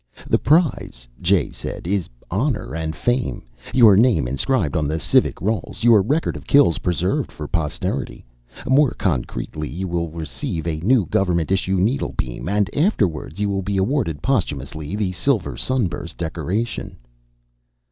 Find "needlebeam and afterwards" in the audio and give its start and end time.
11.77-13.39